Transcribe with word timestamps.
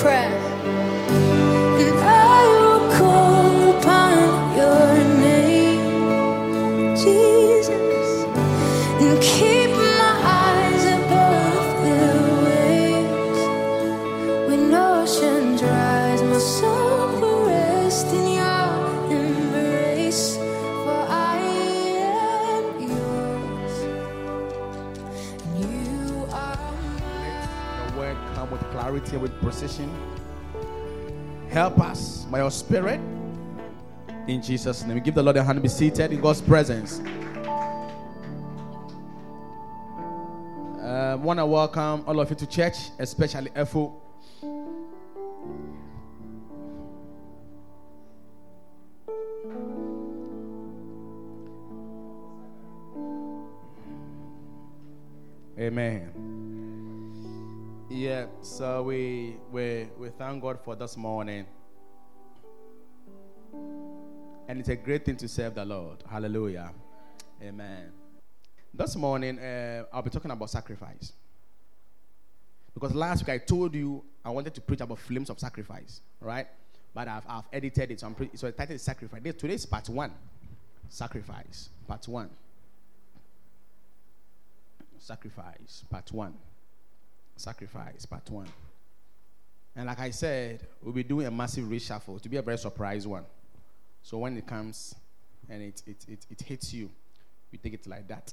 prayer. 0.00 0.39
Your 32.50 32.56
spirit. 32.56 33.00
In 34.26 34.42
Jesus' 34.42 34.82
name. 34.84 34.98
Give 35.00 35.14
the 35.14 35.22
Lord 35.22 35.36
a 35.36 35.44
hand 35.44 35.62
be 35.62 35.68
seated 35.68 36.12
in 36.12 36.20
God's 36.20 36.42
presence. 36.42 37.00
Uh, 40.82 41.12
I 41.12 41.14
want 41.14 41.38
to 41.38 41.46
welcome 41.46 42.02
all 42.06 42.18
of 42.18 42.28
you 42.28 42.36
to 42.36 42.46
church, 42.46 42.76
especially 42.98 43.50
Efo. 43.50 43.94
Amen. 55.56 56.10
Yeah, 57.88 58.26
so 58.42 58.82
we 58.82 59.36
we 59.52 59.88
we 59.98 60.08
thank 60.08 60.42
God 60.42 60.58
for 60.64 60.74
this 60.74 60.96
morning. 60.96 61.46
And 64.50 64.58
it's 64.58 64.68
a 64.68 64.74
great 64.74 65.04
thing 65.04 65.14
to 65.18 65.28
serve 65.28 65.54
the 65.54 65.64
Lord. 65.64 66.02
Hallelujah. 66.10 66.72
Amen. 67.40 67.92
This 68.74 68.96
morning, 68.96 69.38
uh, 69.38 69.84
I'll 69.92 70.02
be 70.02 70.10
talking 70.10 70.32
about 70.32 70.50
sacrifice. 70.50 71.12
Because 72.74 72.92
last 72.92 73.20
week 73.22 73.28
I 73.28 73.38
told 73.38 73.76
you 73.76 74.02
I 74.24 74.30
wanted 74.30 74.52
to 74.56 74.60
preach 74.60 74.80
about 74.80 74.98
flames 74.98 75.30
of 75.30 75.38
sacrifice, 75.38 76.00
right? 76.20 76.48
But 76.92 77.06
I've, 77.06 77.22
I've 77.28 77.44
edited 77.52 77.92
it, 77.92 78.00
so, 78.00 78.08
I'm 78.08 78.14
pre- 78.16 78.30
so 78.34 78.48
the 78.48 78.52
title 78.52 78.74
is 78.74 78.82
Sacrifice. 78.82 79.22
This- 79.22 79.36
Today 79.36 79.54
is 79.54 79.64
part 79.66 79.88
one. 79.88 80.10
Sacrifice, 80.88 81.68
part 81.86 82.08
one. 82.08 82.28
Sacrifice, 84.98 85.84
part 85.88 86.10
one. 86.10 86.34
Sacrifice, 87.36 88.04
part 88.04 88.28
one. 88.28 88.48
And 89.76 89.86
like 89.86 90.00
I 90.00 90.10
said, 90.10 90.66
we'll 90.82 90.92
be 90.92 91.04
doing 91.04 91.28
a 91.28 91.30
massive 91.30 91.66
reshuffle 91.66 92.20
to 92.20 92.28
be 92.28 92.36
a 92.36 92.42
very 92.42 92.58
surprise 92.58 93.06
one. 93.06 93.22
So 94.02 94.18
when 94.18 94.36
it 94.36 94.46
comes 94.46 94.94
and 95.48 95.62
it, 95.62 95.82
it, 95.86 96.04
it, 96.08 96.26
it 96.30 96.40
hits 96.42 96.72
you, 96.72 96.90
you 97.50 97.58
take 97.62 97.74
it 97.74 97.86
like 97.86 98.06
that. 98.08 98.32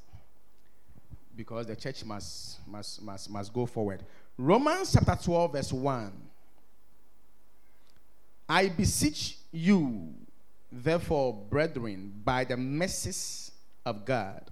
Because 1.35 1.67
the 1.67 1.75
church 1.75 2.03
must, 2.03 2.59
must, 2.67 3.01
must, 3.01 3.29
must 3.29 3.53
go 3.53 3.65
forward. 3.65 4.03
Romans 4.37 4.93
chapter 4.93 5.17
12, 5.23 5.51
verse 5.51 5.73
1. 5.73 6.11
I 8.49 8.69
beseech 8.69 9.37
you, 9.51 10.13
therefore, 10.71 11.33
brethren, 11.49 12.13
by 12.23 12.43
the 12.43 12.55
mercies 12.55 13.51
of 13.85 14.05
God, 14.05 14.51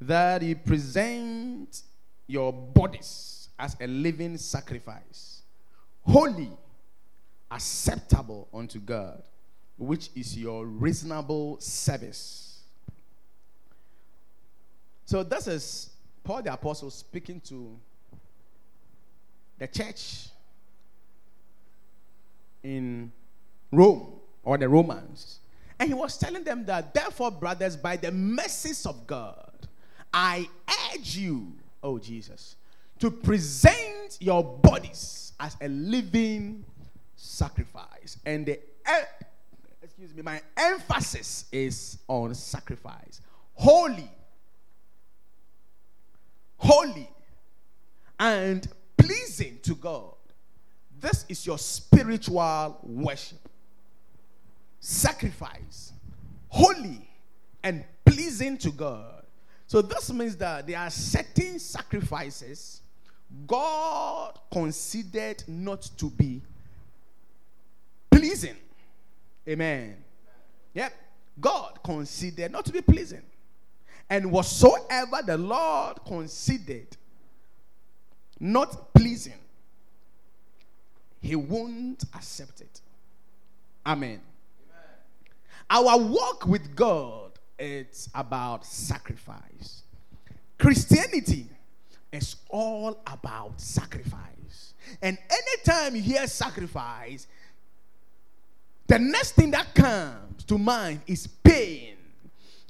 that 0.00 0.42
ye 0.42 0.54
present 0.54 1.82
your 2.26 2.52
bodies 2.52 3.48
as 3.58 3.76
a 3.80 3.86
living 3.86 4.36
sacrifice, 4.38 5.42
holy, 6.04 6.50
acceptable 7.50 8.48
unto 8.52 8.80
God, 8.80 9.22
which 9.76 10.10
is 10.14 10.36
your 10.36 10.66
reasonable 10.66 11.58
service. 11.60 12.60
So, 15.04 15.22
this 15.22 15.46
is 15.46 15.90
Paul 16.24 16.42
the 16.42 16.52
Apostle 16.52 16.90
speaking 16.90 17.40
to 17.42 17.78
the 19.58 19.66
church 19.66 20.28
in 22.62 23.12
Rome 23.70 24.20
or 24.42 24.58
the 24.58 24.68
Romans. 24.68 25.40
And 25.78 25.88
he 25.88 25.94
was 25.94 26.16
telling 26.16 26.44
them 26.44 26.64
that, 26.66 26.94
therefore, 26.94 27.30
brothers, 27.30 27.76
by 27.76 27.96
the 27.96 28.12
mercies 28.12 28.86
of 28.86 29.06
God, 29.06 29.50
I 30.14 30.48
urge 30.94 31.16
you, 31.16 31.52
oh 31.82 31.98
Jesus, 31.98 32.56
to 33.00 33.10
present 33.10 34.18
your 34.20 34.44
bodies 34.44 35.32
as 35.40 35.56
a 35.60 35.68
living 35.68 36.64
sacrifice. 37.16 38.18
And 38.24 38.46
the 38.46 38.60
excuse 40.02 40.16
me, 40.16 40.22
my 40.22 40.40
emphasis 40.56 41.44
is 41.52 41.98
on 42.08 42.34
sacrifice. 42.34 43.20
Holy, 43.54 44.10
holy, 46.56 47.08
and 48.18 48.66
pleasing 48.96 49.60
to 49.62 49.76
God. 49.76 50.14
This 50.98 51.24
is 51.28 51.46
your 51.46 51.56
spiritual 51.56 52.80
worship. 52.82 53.48
Sacrifice, 54.80 55.92
holy, 56.48 57.08
and 57.62 57.84
pleasing 58.04 58.58
to 58.58 58.72
God. 58.72 59.22
So, 59.68 59.82
this 59.82 60.12
means 60.12 60.34
that 60.38 60.66
there 60.66 60.80
are 60.80 60.90
certain 60.90 61.60
sacrifices 61.60 62.80
God 63.46 64.36
considered 64.50 65.44
not 65.46 65.88
to 65.98 66.10
be 66.10 66.42
pleasing. 68.10 68.56
Amen. 69.48 69.96
Yep. 70.74 70.92
God 71.40 71.78
considered 71.82 72.52
not 72.52 72.64
to 72.66 72.72
be 72.72 72.82
pleasing. 72.82 73.22
And 74.08 74.30
whatsoever 74.30 75.22
the 75.24 75.38
Lord 75.38 76.04
considered 76.06 76.96
not 78.38 78.92
pleasing, 78.94 79.38
he 81.20 81.36
won't 81.36 82.04
accept 82.14 82.60
it. 82.60 82.80
Amen. 83.86 84.20
Our 85.70 85.98
walk 85.98 86.46
with 86.46 86.76
God 86.76 87.32
it's 87.64 88.08
about 88.12 88.66
sacrifice. 88.66 89.84
Christianity 90.58 91.46
is 92.10 92.34
all 92.48 93.00
about 93.06 93.60
sacrifice. 93.60 94.74
And 95.00 95.16
anytime 95.30 95.94
you 95.94 96.02
hear 96.02 96.26
sacrifice, 96.26 97.28
the 98.92 98.98
next 98.98 99.32
thing 99.32 99.50
that 99.52 99.74
comes 99.74 100.44
to 100.44 100.58
mind 100.58 101.00
is 101.06 101.26
pain. 101.26 101.96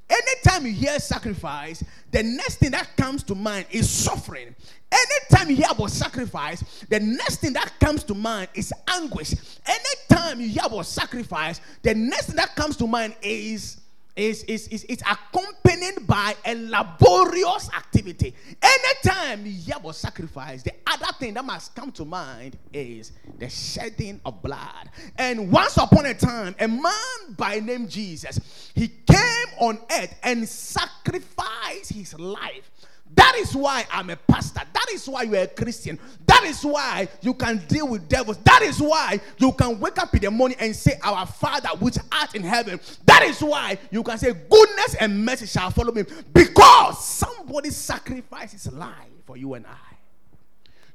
Anytime 0.09 0.65
you 0.65 0.71
hear 0.71 0.97
sacrifice, 0.97 1.83
the 2.11 2.23
next 2.23 2.59
thing 2.59 2.71
that 2.71 2.95
comes 2.95 3.23
to 3.23 3.35
mind 3.35 3.65
is 3.69 3.89
suffering. 3.89 4.55
Anytime 4.89 5.49
you 5.49 5.57
hear 5.57 5.67
about 5.69 5.89
sacrifice, 5.89 6.85
the 6.87 7.01
next 7.01 7.41
thing 7.41 7.51
that 7.51 7.73
comes 7.77 8.05
to 8.05 8.13
mind 8.13 8.47
is 8.53 8.71
anguish. 8.87 9.33
Anytime 9.65 10.39
you 10.39 10.47
hear 10.47 10.63
about 10.65 10.85
sacrifice, 10.85 11.59
the 11.81 11.93
next 11.93 12.27
thing 12.27 12.37
that 12.37 12.55
comes 12.55 12.77
to 12.77 12.87
mind 12.87 13.17
is 13.21 13.81
is, 14.15 14.43
is, 14.43 14.67
is 14.67 14.85
it's 14.87 15.01
accompanied 15.01 16.05
by 16.05 16.35
a 16.45 16.55
laborious 16.55 17.69
activity. 17.75 18.35
Anytime 18.61 19.45
you 19.45 19.53
hear 19.53 19.75
about 19.77 19.95
sacrifice, 19.95 20.63
the 20.63 20.73
other 20.85 21.11
thing 21.19 21.33
that 21.33 21.43
must 21.43 21.75
come 21.75 21.91
to 21.93 22.05
mind 22.05 22.57
is 22.71 23.11
the 23.39 23.49
shedding 23.49 24.21
of 24.25 24.41
blood. 24.41 24.89
And 25.17 25.51
once 25.51 25.77
upon 25.77 26.05
a 26.05 26.13
time, 26.13 26.55
a 26.59 26.67
man 26.67 27.35
by 27.35 27.59
name 27.59 27.87
Jesus, 27.87 28.71
he 28.75 28.87
came 28.87 29.47
on 29.59 29.79
earth 29.91 30.15
and 30.23 30.47
sacrificed 30.47 31.93
his 31.93 32.17
life. 32.19 32.69
That 33.15 33.35
is 33.35 33.55
why 33.55 33.85
I'm 33.91 34.09
a 34.09 34.15
pastor. 34.15 34.61
That 34.73 34.85
is 34.91 35.07
why 35.07 35.23
you're 35.23 35.41
a 35.41 35.47
Christian. 35.47 35.99
That 36.25 36.43
is 36.45 36.63
why 36.63 37.07
you 37.21 37.33
can 37.33 37.57
deal 37.67 37.87
with 37.87 38.07
devils. 38.07 38.37
That 38.39 38.61
is 38.61 38.79
why 38.79 39.19
you 39.37 39.51
can 39.51 39.79
wake 39.79 39.97
up 39.99 40.13
in 40.15 40.21
the 40.21 40.31
morning 40.31 40.57
and 40.59 40.75
say, 40.75 40.99
Our 41.03 41.25
Father 41.25 41.69
which 41.79 41.97
art 42.11 42.35
in 42.35 42.43
heaven. 42.43 42.79
That 43.05 43.23
is 43.23 43.41
why 43.41 43.77
you 43.91 44.03
can 44.03 44.17
say, 44.17 44.33
Goodness 44.33 44.95
and 44.99 45.23
mercy 45.25 45.45
shall 45.45 45.69
follow 45.71 45.93
me. 45.93 46.03
Because 46.33 47.03
somebody 47.03 47.69
sacrificed 47.69 48.53
his 48.53 48.71
life 48.71 48.93
for 49.25 49.37
you 49.37 49.53
and 49.53 49.65
I. 49.65 49.95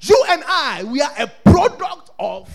You 0.00 0.24
and 0.28 0.42
I, 0.46 0.84
we 0.84 1.00
are 1.00 1.12
a 1.18 1.26
product 1.44 2.10
of 2.18 2.48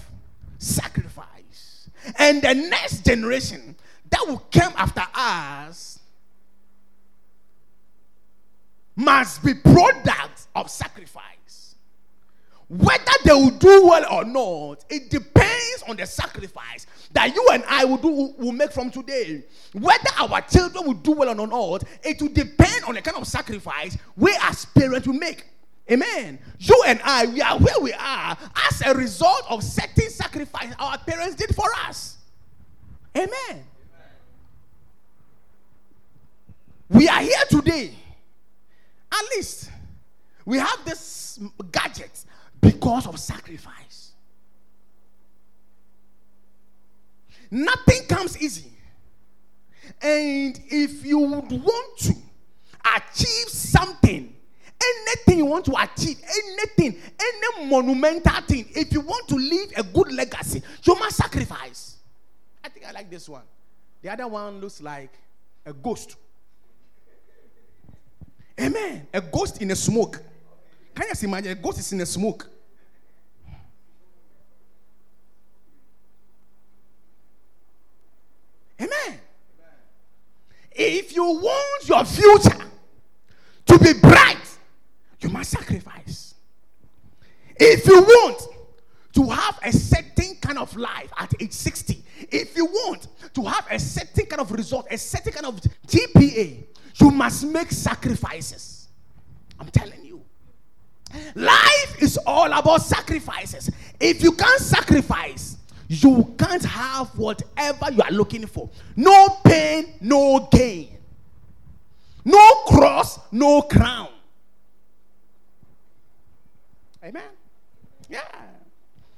sacrifice. 0.57 1.89
And 2.17 2.41
the 2.41 2.53
next 2.53 3.05
generation 3.05 3.75
that 4.09 4.25
will 4.27 4.43
come 4.51 4.73
after 4.77 5.03
us 5.13 5.99
must 8.95 9.43
be 9.43 9.53
products 9.53 10.47
of 10.55 10.69
sacrifice. 10.69 11.75
whether 12.69 13.11
they 13.23 13.33
will 13.33 13.51
do 13.51 13.85
well 13.85 14.11
or 14.11 14.25
not, 14.25 14.83
it 14.89 15.09
depends 15.09 15.83
on 15.87 15.95
the 15.95 16.05
sacrifice 16.05 16.87
that 17.11 17.33
you 17.35 17.47
and 17.51 17.63
I 17.67 17.85
will 17.85 17.97
do 17.97 18.33
will 18.37 18.51
make 18.51 18.71
from 18.71 18.89
today. 18.89 19.43
Whether 19.73 20.09
our 20.17 20.41
children 20.41 20.85
will 20.87 20.93
do 20.95 21.11
well 21.11 21.39
or 21.39 21.47
not, 21.47 21.83
it 22.03 22.21
will 22.21 22.29
depend 22.29 22.83
on 22.85 22.95
the 22.95 23.01
kind 23.01 23.17
of 23.17 23.27
sacrifice 23.27 23.97
we 24.15 24.35
as 24.41 24.65
parents 24.65 25.07
will 25.07 25.15
make. 25.15 25.45
Amen. 25.91 26.39
You 26.59 26.83
and 26.87 26.99
I, 27.03 27.25
we 27.27 27.41
are 27.41 27.59
where 27.59 27.79
we 27.81 27.93
are 27.93 28.37
as 28.67 28.81
a 28.85 28.95
result 28.95 29.43
of 29.49 29.63
certain 29.63 30.09
sacrifice 30.09 30.73
our 30.79 30.97
parents 30.97 31.35
did 31.35 31.53
for 31.53 31.69
us. 31.85 32.17
Amen. 33.15 33.65
We 36.89 37.07
are 37.07 37.21
here 37.21 37.43
today. 37.49 37.93
At 39.13 39.25
least 39.35 39.69
we 40.45 40.57
have 40.57 40.79
this 40.85 41.39
gadget 41.71 42.25
because 42.59 43.05
of 43.07 43.19
sacrifice. 43.19 44.13
Nothing 47.51 48.05
comes 48.07 48.41
easy. 48.41 48.71
And 50.01 50.59
if 50.67 51.05
you 51.05 51.19
would 51.19 51.51
want 51.51 51.97
to 51.99 52.15
achieve 52.95 53.47
something, 53.49 54.35
anything 54.81 55.37
you 55.37 55.45
want 55.45 55.65
to 55.65 55.75
achieve, 55.77 56.19
anything, 56.35 56.99
any 57.19 57.69
monumental 57.69 58.41
thing, 58.41 58.65
if 58.75 58.91
you 58.91 59.01
want 59.01 59.27
to 59.27 59.35
leave 59.35 59.71
a 59.77 59.83
good 59.83 60.11
legacy, 60.11 60.63
you 60.83 60.95
must 60.95 61.17
sacrifice. 61.17 61.97
I 62.63 62.69
think 62.69 62.87
I 62.87 62.91
like 62.91 63.09
this 63.11 63.29
one. 63.29 63.43
The 64.01 64.11
other 64.11 64.27
one 64.27 64.59
looks 64.59 64.81
like 64.81 65.11
a 65.65 65.73
ghost. 65.73 66.15
Amen. 68.63 69.07
A 69.13 69.19
ghost 69.19 69.61
in 69.61 69.71
a 69.71 69.75
smoke. 69.75 70.21
Can 70.95 71.03
you 71.03 71.09
just 71.09 71.23
imagine? 71.23 71.51
A 71.51 71.55
ghost 71.55 71.79
is 71.79 71.91
in 71.91 71.99
a 72.01 72.05
smoke. 72.05 72.49
Amen. 78.79 79.19
If 80.71 81.15
you 81.15 81.23
want 81.23 81.87
your 81.87 82.05
future 82.05 82.65
to 83.65 83.79
be 83.79 83.93
bright, 83.99 84.37
you 85.19 85.29
must 85.29 85.51
sacrifice. 85.51 86.35
If 87.55 87.85
you 87.85 88.01
want 88.01 88.47
to 89.13 89.29
have 89.29 89.59
a 89.63 89.71
certain 89.71 90.35
kind 90.41 90.57
of 90.57 90.75
life 90.75 91.11
at 91.17 91.33
age 91.41 91.51
60, 91.51 92.03
if 92.31 92.55
you 92.55 92.65
want 92.65 93.07
to 93.33 93.43
have 93.43 93.67
a 93.69 93.79
certain 93.79 94.25
kind 94.25 94.41
of 94.41 94.51
result, 94.51 94.87
a 94.89 94.97
certain 94.97 95.33
kind 95.33 95.45
of 95.45 95.61
GPA, 95.87 96.62
you 96.95 97.11
must 97.11 97.45
make 97.45 97.71
sacrifices. 97.71 98.87
I'm 99.59 99.67
telling 99.67 100.03
you. 100.03 100.23
Life 101.35 102.01
is 102.01 102.17
all 102.25 102.51
about 102.51 102.81
sacrifices. 102.81 103.69
If 103.99 104.23
you 104.23 104.31
can't 104.31 104.61
sacrifice, 104.61 105.57
you 105.87 106.33
can't 106.37 106.63
have 106.63 107.07
whatever 107.17 107.91
you 107.91 108.01
are 108.01 108.11
looking 108.11 108.47
for. 108.47 108.69
No 108.95 109.29
pain, 109.43 109.93
no 110.01 110.47
gain. 110.51 110.97
No 112.25 112.63
cross, 112.65 113.19
no 113.31 113.61
crown. 113.63 114.09
Amen. 117.03 117.23
Yeah. 118.09 118.21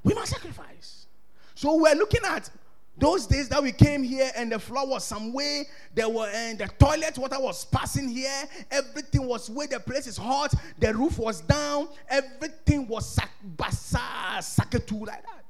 We 0.03 0.13
must 0.13 0.31
sacrifice. 0.31 1.05
So 1.53 1.75
we're 1.75 1.95
looking 1.95 2.21
at 2.27 2.49
those 2.97 3.27
days 3.27 3.49
that 3.49 3.61
we 3.61 3.71
came 3.71 4.03
here 4.03 4.31
and 4.37 4.51
the 4.51 4.59
floor 4.59 4.87
was 4.87 5.03
some 5.03 5.33
way, 5.33 5.67
there 5.93 6.07
were 6.07 6.29
and 6.33 6.57
the 6.57 6.67
toilet 6.79 7.17
water 7.17 7.39
was 7.39 7.65
passing 7.65 8.07
here, 8.07 8.43
everything 8.71 9.27
was 9.27 9.49
where 9.49 9.67
the 9.67 9.79
place 9.79 10.07
is 10.07 10.15
hot, 10.15 10.53
the 10.79 10.93
roof 10.93 11.17
was 11.17 11.41
down, 11.41 11.89
everything 12.09 12.87
was 12.87 13.17
sak- 13.17 13.31
basa 13.57 14.37
saketu 14.39 15.05
like 15.05 15.23
that. 15.23 15.43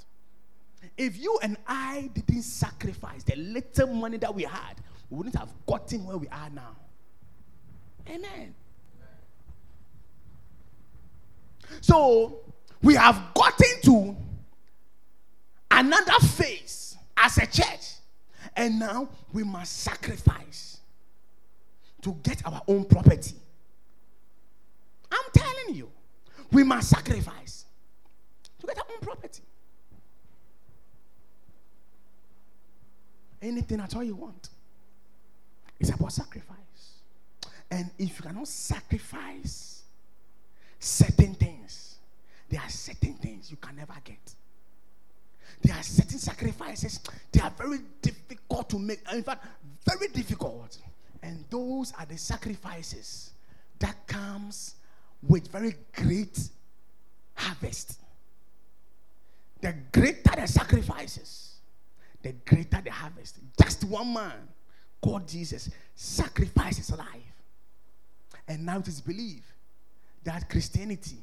If 0.98 1.22
you 1.22 1.38
and 1.44 1.58
I 1.68 2.10
didn't 2.14 2.44
sacrifice 2.44 3.24
the 3.24 3.36
little 3.36 3.88
money 3.88 4.18
that 4.18 4.34
we 4.34 4.44
had, 4.44 4.76
we 5.10 5.18
wouldn't 5.18 5.36
have 5.36 5.54
gotten 5.68 6.06
where 6.06 6.18
we 6.18 6.28
are 6.30 6.50
now. 6.50 6.76
Amen. 8.10 8.56
So 11.82 12.40
we 12.82 12.96
have 12.96 13.22
gotten 13.36 13.82
to 13.84 14.16
another 15.70 16.20
phase 16.26 16.95
as 17.18 17.38
a 17.38 17.48
church, 17.48 17.96
and 18.56 18.80
now 18.80 19.10
we 19.34 19.44
must 19.44 19.82
sacrifice 19.82 20.80
to 22.02 22.14
get 22.24 22.46
our 22.46 22.62
own 22.68 22.86
property. 22.86 23.36
I'm 25.12 25.32
telling 25.34 25.76
you, 25.76 25.90
we 26.52 26.64
must 26.64 26.90
sacrifice 26.90 27.66
to 28.60 28.68
get 28.68 28.78
our 28.78 28.86
own 28.92 29.00
property. 29.00 29.42
Anything 33.42 33.80
at 33.80 33.96
all 33.96 34.04
you 34.04 34.16
want. 34.16 34.50
It's 35.80 35.90
about 35.90 36.12
sacrifice. 36.12 36.56
And 37.70 37.92
if 37.98 38.18
you 38.18 38.24
cannot 38.24 38.48
sacrifice 38.48 39.84
certain 40.80 41.34
things, 41.34 41.98
there 42.50 42.62
are 42.62 42.70
certain 42.70 43.16
things 43.16 43.52
you 43.52 43.58
can 43.58 43.76
never 43.76 43.96
get. 44.04 44.36
There 45.62 45.76
are 45.76 45.84
certain 45.84 46.20
sacrifices, 46.20 47.00
they 47.32 47.42
are 47.42 47.52
very 47.58 47.80
difficult 48.02 48.70
to 48.70 48.80
make. 48.80 49.00
In 49.12 49.24
fact, 49.24 49.46
very 49.86 50.08
difficult. 50.10 50.78
And 51.22 51.44
those 51.50 51.92
are 51.98 52.06
the 52.06 52.18
sacrifices 52.18 53.32
that 53.80 54.08
comes 54.08 54.76
with 55.28 55.48
very 55.52 55.76
great 55.94 56.38
harvest. 57.34 58.00
The 59.62 59.74
greater 59.92 60.36
the 60.36 60.48
sacrifices, 60.48 61.56
the 62.22 62.34
greater 62.34 62.82
the 62.84 62.92
harvest. 62.92 63.40
Just 63.62 63.84
one 63.86 64.14
man 64.14 64.48
called 65.02 65.28
Jesus 65.28 65.70
sacrificed 65.96 66.78
his 66.78 66.92
life. 66.92 67.08
And 68.48 68.66
now 68.66 68.80
it 68.80 68.88
is 68.88 69.02
believed 69.02 69.46
that 70.24 70.50
Christianity 70.50 71.18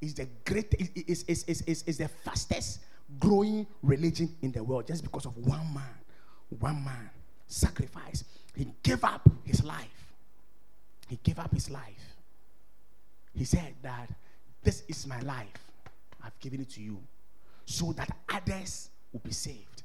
is 0.00 0.14
the 0.14 0.28
great 0.44 0.74
is, 0.74 1.22
is, 1.24 1.44
is, 1.44 1.62
is, 1.62 1.82
is 1.84 1.98
the 1.98 2.08
fastest 2.08 2.80
growing 3.18 3.66
religion 3.82 4.34
in 4.42 4.52
the 4.52 4.62
world 4.62 4.86
just 4.86 5.02
because 5.02 5.26
of 5.26 5.36
one 5.36 5.72
man. 5.74 5.84
One 6.60 6.84
man 6.84 7.10
sacrifice. 7.46 8.24
He 8.54 8.68
gave 8.82 9.02
up 9.04 9.28
his 9.44 9.64
life. 9.64 10.12
He 11.08 11.18
gave 11.22 11.38
up 11.38 11.52
his 11.52 11.70
life. 11.70 12.16
He 13.34 13.44
said 13.44 13.74
that 13.82 14.08
this 14.62 14.82
is 14.88 15.06
my 15.06 15.20
life. 15.20 15.46
I've 16.22 16.38
given 16.40 16.60
it 16.60 16.70
to 16.70 16.80
you 16.80 17.00
so 17.66 17.92
that 17.92 18.10
others 18.32 18.90
will 19.12 19.20
be 19.20 19.32
saved. 19.32 19.82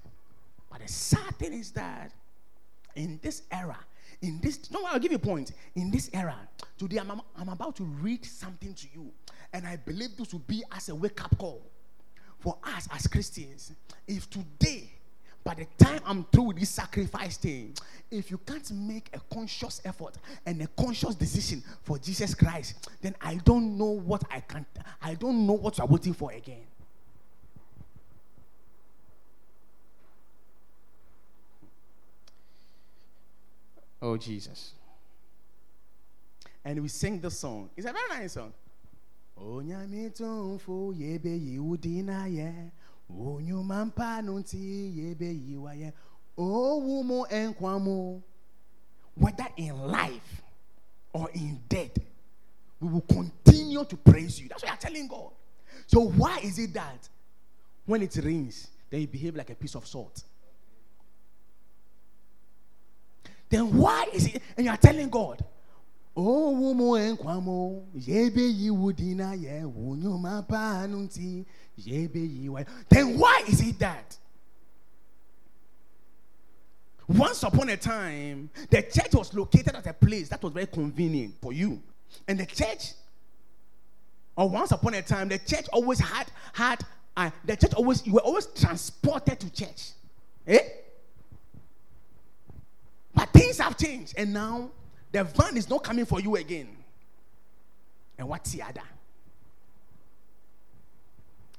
But 0.69 0.81
the 0.81 0.88
sad 0.88 1.38
thing 1.38 1.53
is 1.53 1.72
that 1.72 2.12
in 2.95 3.19
this 3.22 3.43
era, 3.51 3.77
in 4.22 4.39
this, 4.41 4.72
no, 4.72 4.86
I'll 4.86 5.00
give 5.00 5.12
you 5.12 5.17
a 5.17 5.19
point. 5.19 5.51
In 5.75 5.91
this 5.91 6.10
era, 6.13 6.38
today 6.77 6.98
I'm, 6.98 7.22
I'm 7.38 7.50
about 7.50 7.75
to 7.77 7.84
read 7.84 8.25
something 8.25 8.74
to 8.74 8.88
you, 8.93 9.12
and 9.53 9.67
I 9.67 9.75
believe 9.75 10.15
this 10.17 10.31
will 10.31 10.39
be 10.39 10.63
as 10.72 10.89
a 10.89 10.95
wake 10.95 11.24
up 11.24 11.38
call 11.38 11.62
for 12.41 12.57
us 12.63 12.88
as 12.91 13.07
Christians. 13.07 13.71
If 14.07 14.29
today, 14.29 14.89
by 15.43 15.53
the 15.53 15.65
time 15.83 16.01
I'm 16.05 16.25
through 16.25 16.43
with 16.45 16.60
this 16.60 16.69
sacrifice 16.69 17.38
thing, 17.38 17.74
if 18.10 18.29
you 18.29 18.38
can't 18.39 18.69
make 18.71 19.10
a 19.13 19.19
conscious 19.33 19.81
effort 19.86 20.17
and 20.45 20.62
a 20.62 20.67
conscious 20.67 21.15
decision 21.15 21.63
for 21.83 21.98
Jesus 21.98 22.36
Christ, 22.36 22.89
then 23.01 23.15
I 23.21 23.36
don't 23.36 23.77
know 23.77 23.91
what 23.91 24.24
I 24.29 24.41
can 24.41 24.65
I 25.01 25.13
don't 25.13 25.48
know 25.48 25.53
what 25.53 25.77
you're 25.77 25.88
waiting 25.88 26.13
for 26.13 26.31
again. 26.31 26.65
Oh, 34.01 34.17
Jesus. 34.17 34.74
And 36.65 36.81
we 36.81 36.88
sing 36.88 37.19
the 37.19 37.29
song. 37.29 37.69
It's 37.77 37.88
a 37.88 37.93
very 37.93 38.10
nice 38.10 38.33
song. 38.33 38.51
Onyamitonfo 39.41 40.93
yebe 40.98 41.29
yiudina 41.29 42.27
ye. 42.27 42.71
Onyumampa 43.10 44.21
nunti 44.21 44.57
yebe 44.98 45.25
yiwaye. 45.25 45.93
Owumo 46.38 47.27
enkwamo. 47.29 48.21
Whether 49.15 49.48
in 49.57 49.88
life 49.88 50.41
or 51.13 51.29
in 51.33 51.60
death, 51.67 51.98
we 52.79 52.88
will 52.88 53.01
continue 53.01 53.83
to 53.83 53.98
praise 53.98 54.39
you. 54.39 54.48
That's 54.48 54.63
what 54.63 54.71
I'm 54.71 54.77
telling 54.77 55.07
God. 55.07 55.31
So 55.88 56.01
why 56.01 56.39
is 56.39 56.57
it 56.57 56.74
that 56.74 57.10
when 57.86 58.01
it 58.01 58.15
rains, 58.24 58.69
then 58.89 59.01
you 59.01 59.07
behave 59.07 59.36
like 59.36 59.50
a 59.50 59.55
piece 59.55 59.75
of 59.75 59.86
salt? 59.86 60.24
then 63.51 63.77
why 63.77 64.07
is 64.13 64.33
it? 64.33 64.41
And 64.57 64.65
you 64.65 64.71
are 64.71 64.77
telling 64.77 65.10
God, 65.10 65.43
Oh, 66.15 66.51
woman, 66.51 67.15
kwamo, 67.18 67.86
yebe 67.96 68.41
yiwudina 68.41 69.41
ye, 69.41 69.63
wunyuma 69.63 70.46
panunti, 70.46 71.46
yebe 71.77 72.20
yiwa. 72.20 72.65
Then 72.89 73.18
why 73.18 73.44
is 73.48 73.62
it 73.62 73.80
that? 73.80 74.18
Once 77.08 77.44
upon 77.44 77.70
a 77.70 77.77
time, 77.77 78.50
the 78.70 78.82
church 78.82 79.13
was 79.13 79.34
located 79.34 79.75
at 79.75 79.88
a 79.88 79.94
place 79.94 80.30
that 80.30 80.41
was 80.44 80.53
very 80.53 80.68
convenient 80.68 81.36
for 81.41 81.53
you. 81.53 81.82
And 82.27 82.39
the 82.39 82.46
church 82.46 82.94
or 84.36 84.50
once 84.50 84.72
upon 84.72 84.94
a 84.94 85.01
time, 85.01 85.30
the 85.30 85.38
church 85.39 85.68
always 85.72 86.00
had 86.00 86.27
had 86.53 86.84
uh, 87.18 87.30
the 87.46 87.56
church 87.56 87.74
always 87.74 88.06
you 88.06 88.13
were 88.13 88.22
always 88.22 88.48
transported 88.48 89.39
to 89.39 89.53
church. 89.53 89.91
Eh? 90.48 90.60
But 93.13 93.30
things 93.30 93.60
have 93.60 93.77
changed, 93.77 94.15
and 94.18 94.34
now 94.34 94.72
the 95.12 95.24
van 95.24 95.58
is 95.58 95.70
not 95.70 95.84
coming 95.84 96.06
for 96.06 96.20
you 96.20 96.36
again. 96.36 96.70
And 98.18 98.27
what's 98.27 98.51
the 98.51 98.62
other? 98.62 98.82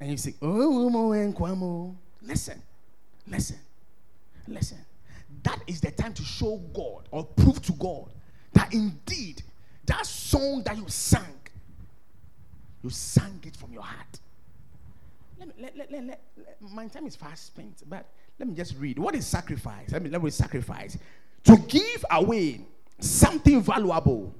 And 0.01 0.11
you 0.11 0.17
say, 0.17 0.35
oh, 0.43 0.91
oh, 0.93 1.97
listen, 2.23 2.63
listen, 3.27 3.59
listen. 4.49 4.79
That 5.43 5.61
is 5.67 5.81
the 5.81 5.91
time 5.91 6.13
to 6.15 6.23
show 6.23 6.57
God 6.73 7.09
or 7.11 7.25
prove 7.25 7.63
to 7.63 7.73
God 7.73 8.13
that 8.53 8.73
indeed 8.73 9.43
that 9.87 10.07
song 10.07 10.63
that 10.65 10.77
you 10.77 10.85
sang, 10.89 11.41
you 12.83 12.91
sang 12.91 13.41
it 13.45 13.57
from 13.57 13.73
your 13.73 13.83
heart. 13.83 14.21
Let 15.39 15.49
me, 15.49 15.55
let, 15.61 15.77
let, 15.77 15.91
let, 15.91 16.07
let, 16.07 16.21
my 16.61 16.87
time 16.87 17.07
is 17.07 17.17
fast 17.17 17.47
spent, 17.47 17.83
but 17.89 18.07
let 18.39 18.49
me 18.49 18.55
just 18.55 18.77
read. 18.79 18.99
What 18.99 19.15
is 19.15 19.27
sacrifice? 19.27 19.91
Let 19.91 20.03
me, 20.03 20.11
let 20.11 20.23
me 20.23 20.31
sacrifice. 20.31 20.97
To 21.45 21.57
give 21.57 22.05
away 22.11 22.61
something 23.03 23.61
valuable, 23.63 24.35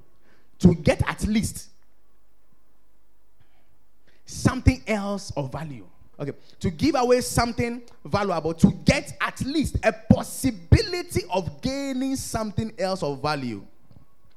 to 0.59 0.73
get 0.75 1.07
at 1.07 1.25
least 1.27 1.69
something 4.25 4.81
else 4.87 5.31
of 5.35 5.51
value. 5.51 5.85
Okay, 6.19 6.31
to 6.59 6.69
give 6.69 6.95
away 6.95 7.21
something 7.21 7.81
valuable, 8.05 8.53
to 8.53 8.71
get 8.85 9.17
at 9.19 9.41
least 9.41 9.77
a 9.83 9.91
possibility 9.91 11.21
of 11.29 11.61
gaining 11.61 12.15
something 12.15 12.71
else 12.77 13.01
of 13.03 13.21
value. 13.21 13.65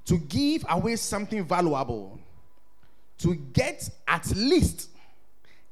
To 0.06 0.18
give 0.18 0.64
away 0.68 0.96
something 0.96 1.44
valuable, 1.44 2.18
to 3.18 3.34
get 3.34 3.90
at 4.06 4.26
least 4.36 4.88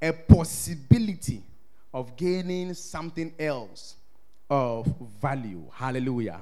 a 0.03 0.13
possibility 0.13 1.43
of 1.93 2.17
gaining 2.17 2.75
something 2.75 3.33
else 3.39 3.95
of 4.51 4.87
value. 5.23 5.65
Hallelujah. 5.73 6.41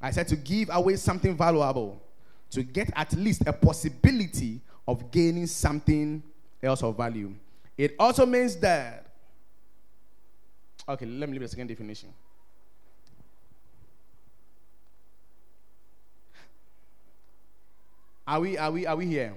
I 0.00 0.10
said 0.10 0.28
to 0.28 0.36
give 0.36 0.70
away 0.72 0.96
something 0.96 1.36
valuable, 1.36 2.00
to 2.50 2.62
get 2.62 2.90
at 2.94 3.12
least 3.14 3.42
a 3.46 3.52
possibility 3.52 4.60
of 4.86 5.10
gaining 5.10 5.46
something 5.46 6.22
else 6.62 6.82
of 6.82 6.96
value. 6.96 7.34
It 7.76 7.94
also 7.98 8.24
means 8.26 8.56
that. 8.56 9.06
Okay, 10.88 11.04
let 11.04 11.28
me 11.28 11.34
leave 11.34 11.42
the 11.42 11.48
second 11.48 11.66
definition. 11.66 12.08
Are 18.26 18.40
we, 18.40 18.58
are 18.58 18.70
we, 18.70 18.86
are 18.86 18.96
we 18.96 19.06
here? 19.06 19.34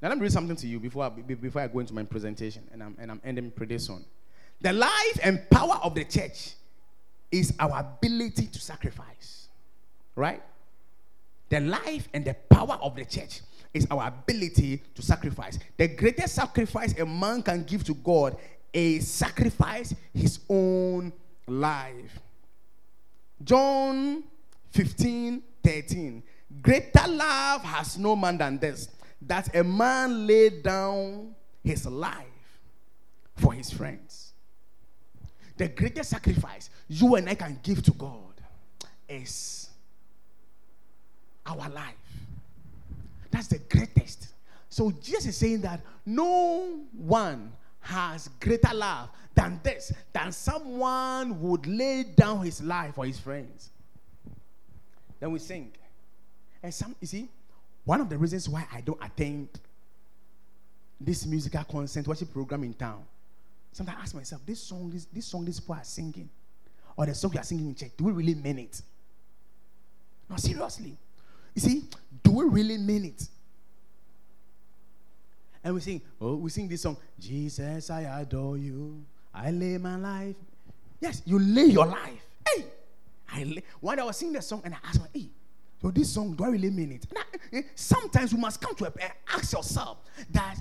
Now 0.00 0.08
let 0.08 0.16
me 0.16 0.22
read 0.22 0.32
something 0.32 0.56
to 0.56 0.66
you 0.66 0.80
before 0.80 1.04
I, 1.04 1.08
before 1.10 1.60
I 1.62 1.66
go 1.66 1.80
into 1.80 1.92
my 1.92 2.02
presentation, 2.02 2.62
and 2.72 2.82
I'm, 2.82 2.96
and 2.98 3.10
I'm 3.10 3.20
ending 3.22 3.50
pretty 3.50 3.78
soon. 3.78 4.04
The 4.62 4.72
life 4.72 5.20
and 5.22 5.48
power 5.50 5.78
of 5.82 5.94
the 5.94 6.04
church 6.04 6.52
is 7.30 7.54
our 7.58 7.80
ability 7.80 8.46
to 8.46 8.58
sacrifice, 8.58 9.39
right? 10.20 10.42
The 11.48 11.60
life 11.60 12.08
and 12.14 12.24
the 12.24 12.34
power 12.48 12.78
of 12.80 12.94
the 12.94 13.04
church 13.04 13.40
is 13.74 13.86
our 13.90 14.06
ability 14.06 14.82
to 14.94 15.02
sacrifice. 15.02 15.58
The 15.76 15.88
greatest 15.88 16.34
sacrifice 16.34 16.96
a 16.98 17.06
man 17.06 17.42
can 17.42 17.64
give 17.64 17.82
to 17.84 17.94
God 17.94 18.36
is 18.72 19.08
sacrifice 19.08 19.94
his 20.14 20.40
own 20.48 21.12
life. 21.48 22.20
John 23.42 24.22
15 24.70 25.42
13. 25.64 26.22
Greater 26.62 27.08
love 27.08 27.62
has 27.62 27.98
no 27.98 28.16
man 28.16 28.38
than 28.38 28.58
this 28.58 28.88
that 29.22 29.54
a 29.54 29.62
man 29.62 30.26
laid 30.26 30.62
down 30.62 31.34
his 31.62 31.86
life 31.86 32.26
for 33.36 33.52
his 33.52 33.70
friends. 33.70 34.32
The 35.56 35.68
greatest 35.68 36.10
sacrifice 36.10 36.70
you 36.88 37.16
and 37.16 37.28
I 37.28 37.34
can 37.34 37.58
give 37.62 37.82
to 37.84 37.92
God 37.92 38.40
is 39.08 39.69
our 41.50 41.68
life. 41.70 41.94
That's 43.30 43.48
the 43.48 43.58
greatest. 43.58 44.28
So 44.68 44.90
Jesus 44.90 45.26
is 45.26 45.36
saying 45.36 45.60
that 45.62 45.80
no 46.06 46.80
one 46.92 47.52
has 47.80 48.28
greater 48.40 48.74
love 48.74 49.08
than 49.34 49.60
this, 49.62 49.92
than 50.12 50.32
someone 50.32 51.40
would 51.40 51.66
lay 51.66 52.04
down 52.04 52.44
his 52.44 52.62
life 52.62 52.94
for 52.94 53.04
his 53.04 53.18
friends. 53.18 53.70
Then 55.18 55.32
we 55.32 55.38
sing. 55.38 55.72
And 56.62 56.72
some, 56.72 56.94
you 57.00 57.06
see, 57.06 57.28
one 57.84 58.00
of 58.00 58.08
the 58.08 58.18
reasons 58.18 58.48
why 58.48 58.66
I 58.72 58.80
don't 58.80 59.02
attend 59.02 59.48
this 61.00 61.26
musical 61.26 61.64
concert 61.64 62.06
worship 62.06 62.32
program 62.32 62.64
in 62.64 62.74
town, 62.74 63.02
sometimes 63.72 63.98
I 63.98 64.02
ask 64.02 64.14
myself, 64.14 64.42
this 64.44 64.60
song, 64.60 64.90
this, 64.90 65.06
this 65.06 65.26
song, 65.26 65.44
these 65.44 65.58
people 65.58 65.76
are 65.76 65.84
singing, 65.84 66.28
or 66.96 67.06
the 67.06 67.14
song 67.14 67.32
you 67.32 67.40
are 67.40 67.44
singing 67.44 67.68
in 67.68 67.74
church, 67.74 67.92
do 67.96 68.04
we 68.04 68.12
really 68.12 68.34
mean 68.34 68.58
it? 68.58 68.82
No, 70.28 70.36
seriously. 70.36 70.96
You 71.54 71.60
see, 71.60 71.84
do 72.22 72.30
we 72.32 72.44
really 72.44 72.78
mean 72.78 73.06
it? 73.06 73.28
And 75.62 75.74
we 75.74 75.80
sing, 75.80 76.00
oh, 76.20 76.36
we 76.36 76.50
sing 76.50 76.68
this 76.68 76.82
song, 76.82 76.96
Jesus, 77.18 77.90
I 77.90 78.02
adore 78.20 78.56
you. 78.56 79.04
I 79.34 79.50
lay 79.50 79.78
my 79.78 79.96
life. 79.96 80.36
Yes, 81.00 81.22
you 81.24 81.38
lay 81.38 81.64
your 81.64 81.86
life. 81.86 82.22
Hey, 82.48 82.64
I 83.32 83.44
lay. 83.44 83.54
Day 83.54 83.62
I 83.82 84.04
was 84.04 84.16
singing 84.16 84.34
the 84.34 84.42
song 84.42 84.62
and 84.64 84.74
I 84.74 84.78
asked 84.86 85.00
hey, 85.12 85.28
so 85.80 85.90
this 85.90 86.12
song, 86.12 86.34
do 86.34 86.44
I 86.44 86.48
really 86.48 86.70
mean 86.70 86.92
it? 86.92 87.06
I, 87.16 87.56
eh, 87.56 87.62
sometimes 87.74 88.32
you 88.32 88.38
must 88.38 88.60
come 88.60 88.74
to 88.76 88.84
a, 88.84 88.92
and 89.00 89.12
ask 89.32 89.52
yourself 89.52 89.98
that 90.30 90.56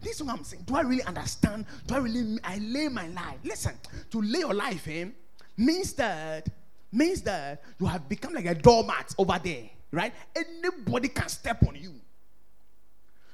this 0.00 0.18
song 0.18 0.30
I'm 0.30 0.44
saying, 0.44 0.64
do 0.66 0.76
I 0.76 0.82
really 0.82 1.02
understand? 1.02 1.66
Do 1.86 1.94
I 1.94 1.98
really 1.98 2.38
I 2.42 2.58
lay 2.58 2.88
my 2.88 3.08
life? 3.08 3.38
Listen, 3.44 3.74
to 4.10 4.20
lay 4.22 4.40
your 4.40 4.54
life 4.54 4.88
in 4.88 5.14
means 5.56 5.92
that 5.94 6.48
means 6.92 7.22
that 7.22 7.62
you 7.78 7.86
have 7.86 8.08
become 8.08 8.32
like 8.32 8.46
a 8.46 8.54
doormat 8.54 9.14
over 9.18 9.38
there, 9.42 9.68
right? 9.96 10.12
Anybody 10.36 11.08
can 11.08 11.28
step 11.28 11.66
on 11.66 11.74
you. 11.74 11.94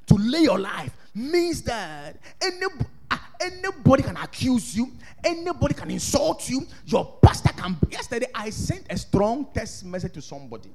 To 0.07 0.15
lay 0.15 0.43
your 0.43 0.59
life 0.59 0.97
means 1.15 1.63
that 1.63 2.17
any, 2.41 2.67
ah, 3.11 3.29
anybody 3.41 4.03
can 4.03 4.17
accuse 4.17 4.77
you, 4.77 4.93
anybody 5.25 5.75
can 5.75 5.91
insult 5.91 6.49
you. 6.49 6.67
Your 6.87 7.19
pastor 7.21 7.53
can. 7.53 7.77
Yesterday, 7.91 8.27
I 8.35 8.51
sent 8.51 8.87
a 8.91 8.97
strong 8.97 9.49
text 9.53 9.85
message 9.85 10.13
to 10.15 10.23
somebody, 10.23 10.71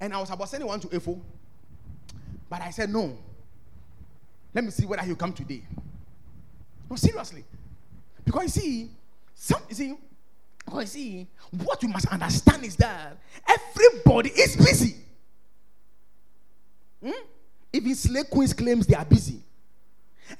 and 0.00 0.12
I 0.12 0.20
was 0.20 0.30
about 0.30 0.48
sending 0.48 0.68
one 0.68 0.80
to 0.80 0.88
Efo, 0.88 1.20
but 2.48 2.62
I 2.62 2.70
said 2.70 2.90
no. 2.90 3.16
Let 4.54 4.64
me 4.64 4.70
see 4.70 4.86
whether 4.86 5.02
he'll 5.02 5.16
come 5.16 5.34
today. 5.34 5.62
No, 6.88 6.96
seriously, 6.96 7.44
because 8.24 8.56
you 8.56 8.62
see, 8.62 8.90
some 9.34 9.60
you 9.68 9.74
see, 9.74 9.96
because 10.66 10.96
you 10.96 11.02
see, 11.02 11.28
what 11.64 11.82
you 11.82 11.88
must 11.88 12.06
understand 12.08 12.64
is 12.64 12.76
that 12.76 13.16
everybody 13.48 14.30
is 14.30 14.56
busy. 14.56 14.96
Hmm? 17.02 17.12
Even 17.72 17.94
slave 17.94 18.28
queens 18.28 18.52
claims 18.52 18.86
they 18.86 18.96
are 18.96 19.04
busy. 19.04 19.40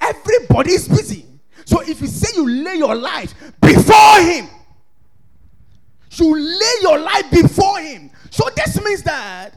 Everybody 0.00 0.72
is 0.72 0.88
busy. 0.88 1.26
So 1.64 1.80
if 1.80 2.00
you 2.00 2.08
say 2.08 2.36
you 2.36 2.48
lay 2.48 2.74
your 2.76 2.94
life 2.94 3.34
before 3.60 4.20
him, 4.20 4.48
you 6.10 6.36
lay 6.36 6.72
your 6.82 6.98
life 6.98 7.30
before 7.30 7.78
him. 7.78 8.10
So 8.30 8.48
this 8.56 8.82
means 8.82 9.02
that 9.04 9.54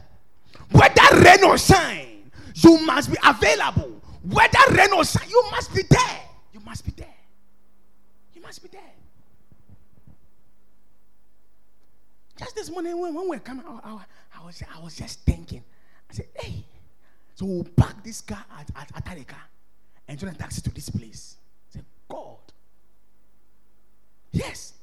whether 0.72 1.22
rain 1.24 1.44
or 1.44 1.58
shine, 1.58 2.32
you 2.56 2.80
must 2.86 3.12
be 3.12 3.18
available. 3.26 4.02
Whether 4.24 4.60
rain 4.72 4.94
or 4.94 5.04
shine, 5.04 5.30
you 5.30 5.44
must 5.52 5.74
be 5.74 5.82
there. 5.90 6.20
You 6.54 6.60
must 6.60 6.86
be 6.86 6.92
there. 6.92 7.08
You 8.34 8.42
must 8.42 8.62
be 8.62 8.70
there. 8.70 8.82
Just 12.50 12.56
this 12.56 12.72
morning 12.72 12.98
when, 12.98 13.14
when 13.14 13.26
we 13.26 13.38
were 13.38 13.40
coming, 13.40 13.64
I, 13.68 13.90
I, 13.92 14.40
I, 14.42 14.46
was, 14.46 14.64
I 14.76 14.80
was 14.80 14.96
just 14.96 15.20
thinking. 15.22 15.64
I 16.10 16.14
said, 16.16 16.26
hey, 16.40 16.66
so 17.36 17.46
we'll 17.46 17.64
park 17.64 18.04
this 18.04 18.22
car 18.22 18.44
at, 18.58 18.72
at, 18.76 19.08
at 19.08 19.28
and 20.08 20.18
join 20.18 20.32
a 20.32 20.34
taxi 20.34 20.60
to 20.62 20.72
this 20.72 20.90
place. 20.90 21.36
Say, 21.72 21.82
God. 22.10 22.38
Yes. 24.32 24.74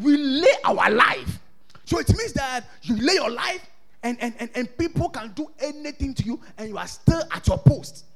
We 0.00 0.16
lay 0.16 0.54
our 0.64 0.90
life. 0.90 1.38
So 1.84 2.00
it 2.00 2.08
means 2.16 2.32
that 2.32 2.64
you 2.82 2.96
lay 2.96 3.14
your 3.14 3.30
life 3.30 3.64
and, 4.02 4.20
and, 4.20 4.34
and, 4.40 4.50
and 4.56 4.76
people 4.76 5.08
can 5.08 5.30
do 5.34 5.52
anything 5.60 6.14
to 6.14 6.24
you 6.24 6.40
and 6.58 6.68
you 6.68 6.78
are 6.78 6.88
still 6.88 7.22
at 7.30 7.46
your 7.46 7.58
post. 7.58 8.06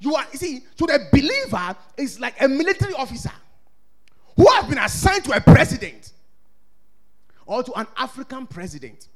You 0.00 0.16
are, 0.16 0.26
you 0.32 0.38
see, 0.38 0.64
so 0.74 0.86
the 0.86 1.06
believer 1.12 1.76
is 1.96 2.18
like 2.18 2.34
a 2.42 2.48
military 2.48 2.94
officer 2.94 3.32
who 4.36 4.44
has 4.54 4.64
been 4.64 4.78
assigned 4.78 5.22
to 5.26 5.36
a 5.36 5.40
president 5.40 6.14
or 7.48 7.62
to 7.62 7.72
an 7.72 7.86
African 7.96 8.46
president. 8.46 9.08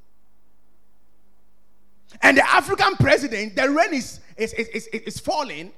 And 2.21 2.37
the 2.37 2.45
African 2.45 2.95
president, 2.95 3.55
the 3.55 3.69
rain 3.69 3.93
is, 3.93 4.19
is, 4.35 4.53
is, 4.53 4.87
is, 4.87 5.19
falling, 5.19 5.71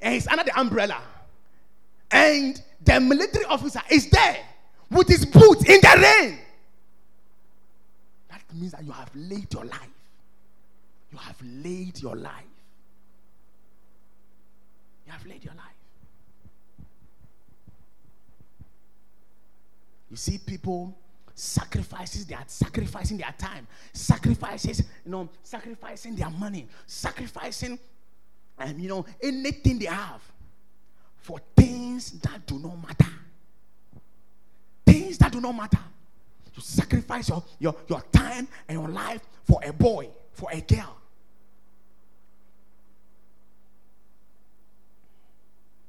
and 0.00 0.14
he's 0.14 0.28
under 0.28 0.44
the 0.44 0.58
umbrella. 0.58 1.00
And 2.10 2.62
the 2.84 3.00
military 3.00 3.44
officer 3.46 3.80
is 3.90 4.08
there 4.10 4.38
with 4.90 5.08
his 5.08 5.24
boots 5.24 5.64
in 5.64 5.80
the 5.80 5.96
rain. 6.00 6.38
That 8.28 8.42
means 8.54 8.72
that 8.72 8.84
you 8.84 8.92
have 8.92 9.10
laid 9.14 9.52
your 9.52 9.64
life 9.64 9.90
You 11.12 11.18
have 11.18 11.36
laid 11.42 12.00
your 12.00 12.16
life. 12.16 12.44
You 15.06 15.12
have 15.12 15.26
laid 15.26 15.44
your 15.44 15.54
life. 15.54 15.64
You 20.10 20.16
see 20.16 20.38
people 20.38 20.96
sacrifices 21.40 22.26
they 22.26 22.34
are 22.34 22.44
sacrificing 22.46 23.16
their 23.16 23.34
time 23.38 23.66
sacrifices 23.92 24.80
you 25.04 25.10
know 25.10 25.28
sacrificing 25.42 26.14
their 26.14 26.30
money 26.30 26.66
sacrificing 26.86 27.78
and 28.58 28.74
um, 28.74 28.78
you 28.78 28.88
know 28.88 29.06
anything 29.22 29.78
they 29.78 29.86
have 29.86 30.20
for 31.20 31.38
things 31.56 32.12
that 32.20 32.46
do 32.46 32.58
not 32.58 32.76
matter. 32.82 33.12
Things 34.86 35.18
that 35.18 35.32
do 35.32 35.40
not 35.40 35.52
matter. 35.52 35.78
You 36.54 36.62
sacrifice 36.62 37.28
your, 37.28 37.44
your, 37.58 37.76
your 37.88 38.02
time 38.10 38.48
and 38.68 38.78
your 38.80 38.88
life 38.88 39.22
for 39.44 39.60
a 39.64 39.72
boy 39.72 40.08
for 40.32 40.50
a 40.52 40.60
girl. 40.60 40.96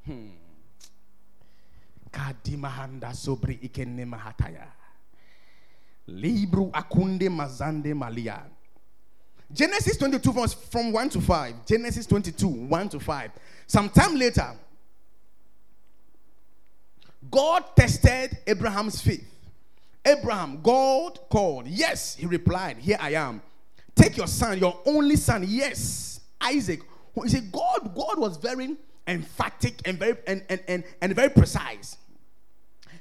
Hmm. 0.06 0.28
Kadimahanda 2.12 3.14
sobri 3.14 3.60
ikenne 3.64 4.06
mahataya 4.06 4.68
Libru 6.12 6.72
akunde 6.72 7.30
mazande 7.30 7.96
malia. 7.96 8.44
Genesis 9.54 9.98
22 9.98 10.32
verse 10.32 10.54
from 10.54 10.92
1 10.92 11.10
to 11.10 11.22
5. 11.22 11.66
Genesis 11.66 12.06
22, 12.06 12.48
1 12.48 12.90
to 12.90 13.00
5. 13.00 13.32
Sometime 13.68 14.16
later, 14.16 14.54
God 17.30 17.64
tested 17.76 18.38
Abraham's 18.48 19.02
faith. 19.02 19.28
Abraham, 20.06 20.62
God 20.62 21.20
called. 21.30 21.68
Yes, 21.68 22.16
he 22.16 22.26
replied, 22.26 22.78
Here 22.78 22.98
I 23.00 23.14
am. 23.14 23.42
Take 23.94 24.18
your 24.18 24.28
son, 24.28 24.58
your 24.58 24.80
only 24.86 25.16
son. 25.16 25.46
Yes, 25.48 26.22
Isaac. 26.40 26.82
He 27.22 27.30
said, 27.30 27.52
God, 27.52 27.94
God 27.94 28.18
was 28.18 28.38
very 28.38 28.76
emphatic 29.08 29.82
and 29.86 30.00
very 30.00 30.16
and, 30.26 30.44
and, 30.50 30.64
and, 30.68 30.84
and 31.02 31.16
very 31.16 31.30
precise. 31.30 31.98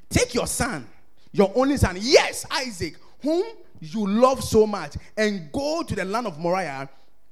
Take 0.09 0.35
your 0.35 0.47
son 0.47 0.87
your 1.33 1.53
only 1.55 1.77
son, 1.77 1.97
yes, 2.01 2.45
Isaac, 2.51 2.97
whom 3.23 3.45
you 3.81 4.07
love 4.07 4.43
so 4.43 4.67
much, 4.67 4.97
and 5.17 5.51
go 5.53 5.83
to 5.83 5.95
the 5.95 6.05
land 6.05 6.27
of 6.27 6.39
Moriah, 6.39 6.89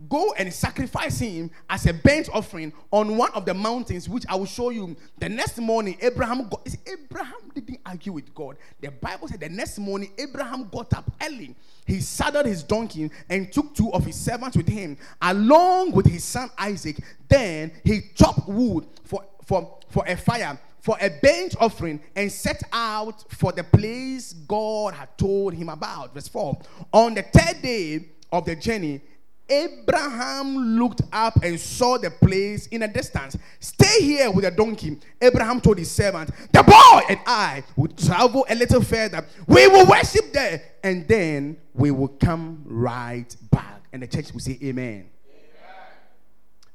go 0.09 0.33
and 0.39 0.53
sacrifice 0.53 1.19
him 1.19 1.51
as 1.69 1.87
a 1.87 1.93
burnt 1.93 2.29
offering 2.33 2.73
on 2.93 3.17
one 3.17 3.33
of 3.33 3.45
the 3.45 3.55
mountains, 3.55 4.09
which 4.09 4.25
I 4.29 4.37
will 4.37 4.47
show 4.47 4.71
you. 4.71 4.97
The 5.19 5.29
next 5.29 5.59
morning, 5.59 5.97
Abraham 6.01 6.49
got, 6.49 6.67
Abraham 6.87 7.51
didn't 7.55 7.81
argue 7.85 8.13
with 8.13 8.33
God. 8.35 8.57
The 8.81 8.91
Bible 8.91 9.29
said 9.29 9.41
the 9.41 9.49
next 9.49 9.79
morning, 9.79 10.13
Abraham 10.17 10.69
got 10.69 10.93
up 10.95 11.11
early. 11.23 11.57
He 11.85 12.01
saddled 12.01 12.47
his 12.47 12.63
donkey 12.63 13.11
and 13.29 13.53
took 13.53 13.75
two 13.75 13.93
of 13.93 14.05
his 14.05 14.17
servants 14.17 14.57
with 14.57 14.69
him, 14.69 14.97
along 15.21 15.93
with 15.93 16.07
his 16.07 16.23
son 16.23 16.51
Isaac. 16.57 16.99
Then 17.29 17.73
he 17.83 18.03
chopped 18.15 18.49
wood 18.49 18.87
for, 19.05 19.25
for, 19.45 19.79
for 19.89 20.05
a 20.07 20.17
fire 20.17 20.59
for 20.89 20.97
a 21.03 21.11
burnt 21.21 21.55
offering 21.61 22.01
and 22.17 22.33
set 22.33 22.63
out 22.73 23.31
for 23.31 23.53
the 23.53 23.63
place 23.63 24.33
God 24.33 24.95
had 24.95 25.19
told 25.19 25.53
him 25.53 25.69
about. 25.69 26.15
Verse 26.15 26.29
4. 26.29 26.59
On 26.95 27.13
the 27.13 27.21
third 27.21 27.61
day 27.61 28.07
of 28.33 28.47
the 28.47 28.57
journey, 28.57 29.03
Abraham 29.51 30.79
looked 30.79 31.03
up 31.13 31.43
and 31.43 31.61
saw 31.61 31.99
the 31.99 32.11
place 32.11 32.69
in 32.69 32.85
a 32.85 32.89
distance. 32.89 33.37
Stay 33.61 34.01
here 34.01 34.31
with 34.31 34.47
the 34.47 34.51
donkey. 34.51 34.99
Abraham 35.21 35.61
told 35.61 35.77
his 35.77 35.91
servant, 35.91 36.31
The 36.55 36.63
boy 36.63 37.01
and 37.11 37.21
I 37.27 37.65
will 37.77 37.89
travel 37.89 38.47
a 38.49 38.55
little 38.55 38.81
further. 38.83 39.27
We 39.47 39.69
will 39.69 39.85
worship 39.85 40.33
there, 40.33 40.63
and 40.83 41.07
then 41.07 41.59
we 41.75 41.91
will 41.91 42.09
come 42.09 42.63
right 42.65 43.37
back. 43.51 43.83
And 43.93 44.03
the 44.03 44.07
church 44.07 44.33
will 44.33 44.41
say, 44.41 44.59
Amen. 44.63 45.05
Amen. 45.05 45.11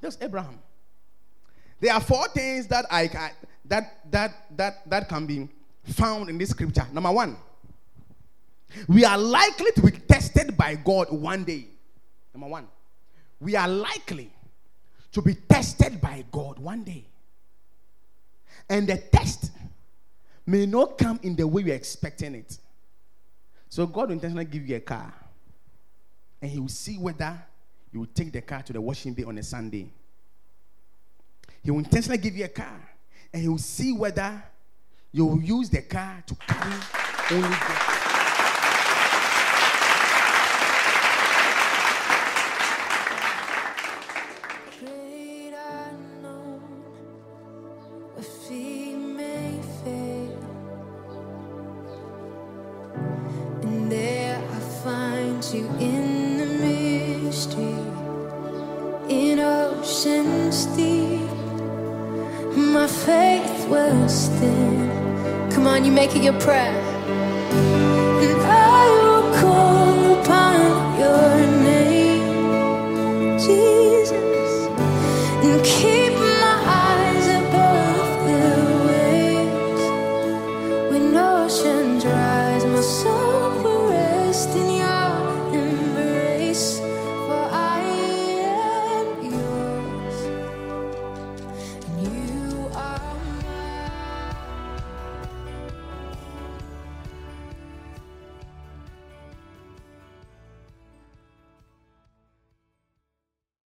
That's 0.01 0.19
Abraham. 0.21 0.59
There 1.83 1.93
are 1.93 1.99
four 1.99 2.29
things 2.29 2.65
that 2.67 2.85
I, 2.89 3.07
that 3.65 3.97
that 4.09 4.45
that 4.55 4.89
that 4.89 5.09
can 5.09 5.25
be 5.25 5.49
found 5.83 6.29
in 6.29 6.37
this 6.37 6.51
scripture. 6.51 6.87
Number 6.93 7.11
one, 7.11 7.35
we 8.87 9.03
are 9.03 9.17
likely 9.17 9.69
to 9.75 9.81
be 9.81 9.91
tested 9.91 10.55
by 10.55 10.75
God 10.75 11.11
one 11.11 11.43
day. 11.43 11.65
Number 12.33 12.47
one, 12.47 12.69
we 13.41 13.57
are 13.57 13.67
likely 13.67 14.31
to 15.11 15.21
be 15.21 15.35
tested 15.35 15.99
by 15.99 16.23
God 16.31 16.57
one 16.57 16.85
day. 16.85 17.03
And 18.69 18.87
the 18.87 18.99
test 19.11 19.51
may 20.45 20.65
not 20.65 20.97
come 20.97 21.19
in 21.21 21.35
the 21.35 21.45
way 21.45 21.63
you're 21.63 21.75
expecting 21.75 22.33
it. 22.35 22.59
So 23.67 23.85
God 23.87 24.07
will 24.07 24.13
intentionally 24.13 24.45
give 24.45 24.65
you 24.65 24.77
a 24.77 24.79
car. 24.79 25.13
And 26.41 26.49
He 26.49 26.59
will 26.59 26.69
see 26.69 26.97
whether 26.97 27.37
you 27.91 27.99
will 27.99 28.07
take 28.15 28.31
the 28.31 28.41
car 28.41 28.61
to 28.61 28.71
the 28.71 28.79
washing 28.79 29.13
bay 29.13 29.25
on 29.25 29.37
a 29.37 29.43
Sunday. 29.43 29.91
He 31.63 31.71
will 31.71 31.79
intentionally 31.79 32.17
give 32.17 32.35
you 32.35 32.45
a 32.45 32.49
car 32.49 32.79
and 33.31 33.41
he 33.41 33.47
will 33.47 33.57
see 33.57 33.93
whether 33.93 34.43
you 35.11 35.25
will 35.25 35.41
use 35.41 35.69
the 35.69 35.81
car 35.81 36.23
to 36.25 36.35
carry 36.35 36.73
only 37.31 37.47
the. 37.47 38.02